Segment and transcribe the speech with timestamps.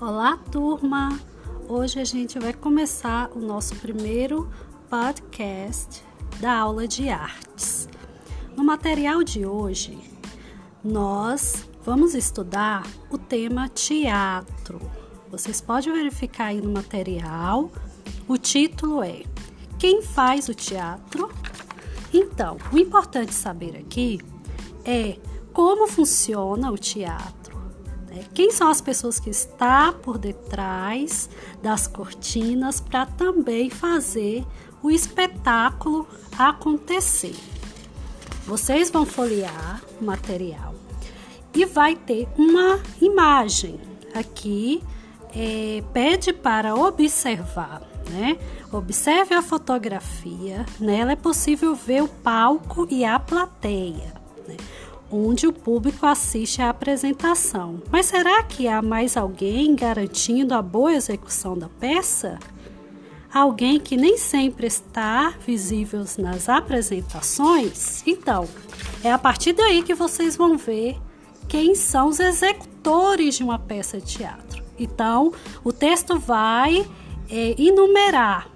[0.00, 1.18] Olá, turma!
[1.68, 4.48] Hoje a gente vai começar o nosso primeiro
[4.88, 6.04] podcast
[6.38, 7.88] da aula de artes.
[8.56, 9.98] No material de hoje,
[10.84, 14.80] nós vamos estudar o tema teatro.
[15.32, 17.68] Vocês podem verificar aí no material.
[18.28, 19.24] O título é
[19.80, 21.28] Quem faz o teatro?
[22.14, 24.20] Então, o importante saber aqui
[24.84, 25.18] é
[25.52, 27.37] como funciona o teatro
[28.18, 28.24] né?
[28.34, 31.30] Quem são as pessoas que estão por detrás
[31.62, 34.44] das cortinas para também fazer
[34.82, 37.36] o espetáculo acontecer?
[38.44, 40.74] Vocês vão folhear o material
[41.54, 43.80] e vai ter uma imagem
[44.14, 44.82] aqui.
[45.34, 48.38] É, pede para observar, né?
[48.72, 54.14] Observe a fotografia, nela é possível ver o palco e a plateia.
[54.48, 54.56] Né?
[55.10, 57.82] Onde o público assiste à apresentação.
[57.90, 62.38] Mas será que há mais alguém garantindo a boa execução da peça?
[63.32, 68.02] Alguém que nem sempre está visível nas apresentações?
[68.06, 68.48] Então,
[69.04, 70.96] é a partir daí que vocês vão ver
[71.46, 74.62] quem são os executores de uma peça de teatro.
[74.78, 75.32] Então,
[75.64, 76.86] o texto vai
[77.30, 78.48] é, enumerar,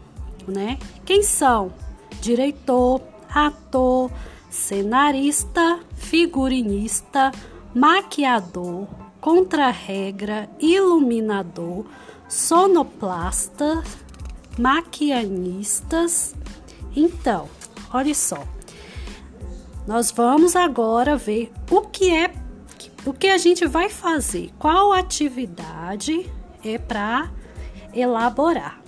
[0.47, 0.79] né?
[1.05, 1.73] Quem são?
[2.21, 4.11] Diretor, ator,
[4.49, 5.81] cenarista,
[6.13, 7.33] figurinista,
[7.75, 8.87] maquiador,
[9.19, 11.87] contra-regra, iluminador,
[12.29, 13.83] sonoplasta,
[14.59, 16.35] maquianistas.
[16.95, 17.49] Então,
[17.91, 18.45] olha só.
[19.87, 22.31] Nós vamos agora ver o que é
[23.07, 26.31] o que a gente vai fazer, qual atividade
[26.63, 27.31] é para
[27.95, 28.82] elaborar.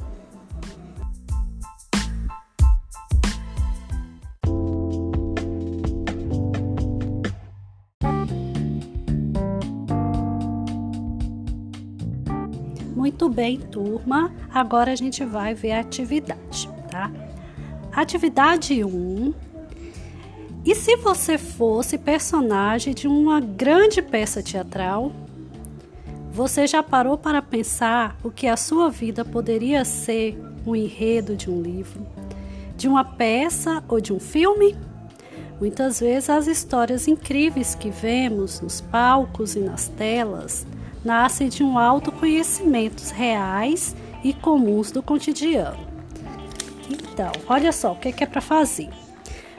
[13.14, 14.34] Muito bem, turma.
[14.52, 17.12] Agora a gente vai ver a atividade, tá?
[17.92, 19.32] Atividade 1.
[20.64, 25.12] E se você fosse personagem de uma grande peça teatral?
[26.32, 30.36] Você já parou para pensar o que a sua vida poderia ser
[30.66, 32.04] um enredo de um livro,
[32.76, 34.76] de uma peça ou de um filme?
[35.60, 40.66] Muitas vezes as histórias incríveis que vemos nos palcos e nas telas
[41.04, 45.78] nascem de um autoconhecimentos reais e comuns do cotidiano.
[46.88, 48.88] Então, olha só o que é, é para fazer.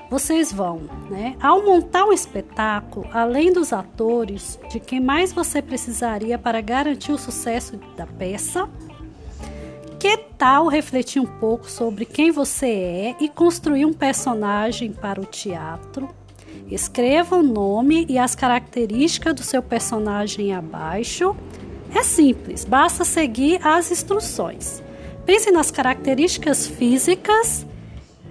[0.10, 1.36] Vocês vão, né?
[1.42, 7.18] Ao montar um espetáculo, além dos atores, de quem mais você precisaria para garantir o
[7.18, 8.70] sucesso da peça?
[10.00, 15.26] Que tal refletir um pouco sobre quem você é e construir um personagem para o
[15.26, 16.08] teatro?
[16.70, 21.36] Escreva o nome e as características do seu personagem abaixo.
[21.94, 24.84] É simples, basta seguir as instruções.
[25.26, 27.66] Pense nas características físicas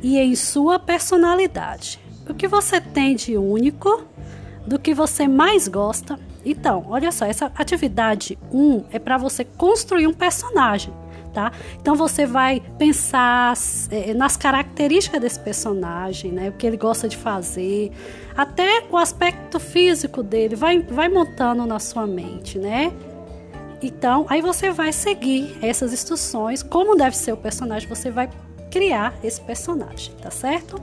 [0.02, 2.00] e em sua personalidade.
[2.28, 4.04] O que você tem de único,
[4.66, 6.18] do que você mais gosta.
[6.44, 10.92] Então, olha só, essa atividade 1 é para você construir um personagem
[11.34, 11.52] tá?
[11.80, 13.54] Então você vai pensar
[13.90, 16.48] é, nas características desse personagem, né?
[16.48, 17.90] O que ele gosta de fazer,
[18.36, 22.92] até o aspecto físico dele, vai, vai montando na sua mente, né?
[23.82, 28.30] Então, aí você vai seguir essas instruções, como deve ser o personagem, você vai
[28.70, 30.80] criar esse personagem, tá certo?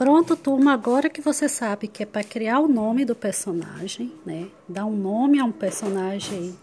[0.00, 4.46] Pronto, turma, agora que você sabe que é para criar o nome do personagem, né?
[4.66, 6.58] Dar um nome a um personagem,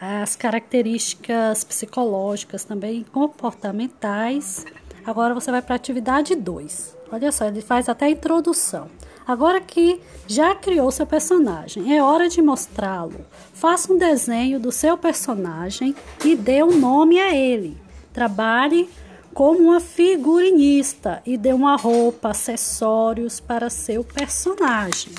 [0.00, 4.64] as características psicológicas também comportamentais.
[5.04, 6.96] Agora você vai para a atividade 2.
[7.12, 8.88] Olha só, ele faz até a introdução.
[9.26, 13.20] Agora que já criou seu personagem, é hora de mostrá-lo.
[13.52, 15.94] Faça um desenho do seu personagem
[16.24, 17.76] e dê um nome a ele.
[18.14, 18.88] Trabalhe
[19.34, 25.12] como uma figurinista e dê uma roupa, acessórios para seu personagem.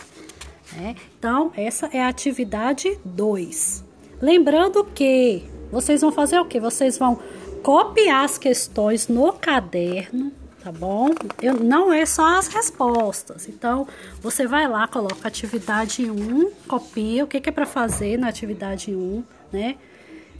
[0.73, 0.95] Né?
[1.17, 3.83] Então, essa é a atividade 2.
[4.21, 6.59] Lembrando que vocês vão fazer o que?
[6.59, 7.19] Vocês vão
[7.63, 10.31] copiar as questões no caderno,
[10.63, 11.09] tá bom?
[11.41, 13.47] Eu, não é só as respostas.
[13.47, 13.87] Então,
[14.21, 18.27] você vai lá, coloca atividade 1, um, copia o que, que é para fazer na
[18.27, 19.77] atividade 1, um, né?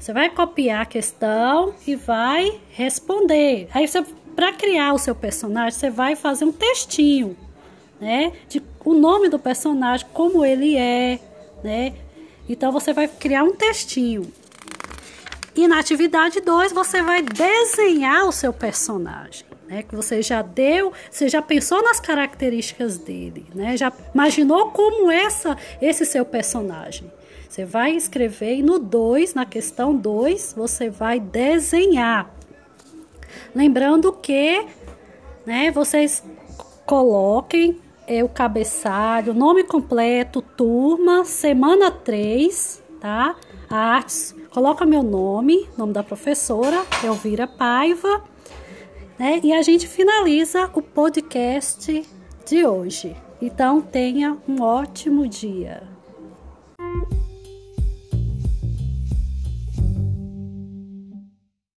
[0.02, 3.68] Você vai copiar a questão e vai responder.
[3.72, 4.04] Aí você
[4.36, 7.38] para criar o seu personagem, você vai fazer um textinho,
[8.00, 8.32] né?
[8.50, 11.20] De o nome do personagem, como ele é,
[11.64, 11.94] né?
[12.50, 14.34] Então você vai criar um textinho.
[15.56, 19.46] E na atividade 2, você vai desenhar o seu personagem.
[19.68, 23.78] Né, que você já deu, você já pensou nas características dele, né?
[23.78, 27.10] Já imaginou como essa esse seu personagem.
[27.52, 32.34] Você vai escrever e no 2, na questão 2, você vai desenhar.
[33.54, 34.66] Lembrando que,
[35.46, 36.24] né, vocês
[36.86, 37.78] coloquem
[38.08, 43.36] é, o cabeçalho, nome completo, turma, semana 3, tá?
[43.70, 48.24] Artes, coloca meu nome, nome da professora, Elvira Paiva,
[49.20, 49.42] né?
[49.44, 52.02] E a gente finaliza o podcast
[52.46, 53.14] de hoje.
[53.42, 56.01] Então tenha um ótimo dia.